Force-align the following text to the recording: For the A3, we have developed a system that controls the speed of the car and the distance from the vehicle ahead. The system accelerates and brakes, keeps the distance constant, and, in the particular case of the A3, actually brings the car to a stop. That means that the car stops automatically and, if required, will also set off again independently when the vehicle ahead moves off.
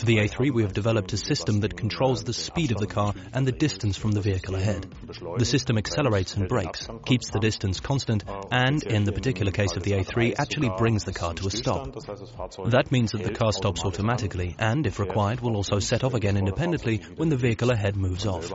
For 0.00 0.06
the 0.06 0.16
A3, 0.16 0.50
we 0.50 0.62
have 0.62 0.72
developed 0.72 1.12
a 1.12 1.18
system 1.18 1.60
that 1.60 1.76
controls 1.76 2.24
the 2.24 2.32
speed 2.32 2.72
of 2.72 2.78
the 2.78 2.86
car 2.86 3.12
and 3.34 3.46
the 3.46 3.52
distance 3.52 3.98
from 3.98 4.12
the 4.12 4.22
vehicle 4.22 4.54
ahead. 4.54 4.86
The 5.36 5.44
system 5.44 5.76
accelerates 5.76 6.36
and 6.36 6.48
brakes, 6.48 6.88
keeps 7.04 7.30
the 7.30 7.38
distance 7.38 7.80
constant, 7.80 8.24
and, 8.50 8.82
in 8.82 9.04
the 9.04 9.12
particular 9.12 9.52
case 9.52 9.76
of 9.76 9.82
the 9.82 9.92
A3, 9.92 10.36
actually 10.38 10.70
brings 10.78 11.04
the 11.04 11.12
car 11.12 11.34
to 11.34 11.48
a 11.48 11.50
stop. 11.50 11.92
That 12.70 12.90
means 12.90 13.12
that 13.12 13.24
the 13.24 13.34
car 13.34 13.52
stops 13.52 13.84
automatically 13.84 14.56
and, 14.58 14.86
if 14.86 14.98
required, 15.00 15.42
will 15.42 15.54
also 15.54 15.80
set 15.80 16.02
off 16.02 16.14
again 16.14 16.38
independently 16.38 17.02
when 17.16 17.28
the 17.28 17.36
vehicle 17.36 17.70
ahead 17.70 17.94
moves 17.94 18.24
off. 18.24 18.50